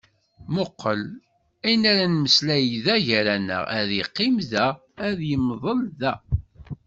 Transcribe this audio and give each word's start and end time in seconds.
Muqel! 0.55 1.03
Ayen 1.65 1.83
ara 1.91 2.05
nemmeslay 2.11 2.65
da 2.85 2.95
gar-aneɣ, 3.07 3.63
ad 3.77 3.89
yeqqim 3.99 4.35
da, 4.51 4.65
ad 5.07 5.17
yemḍel 5.29 5.81
da. 5.99 6.13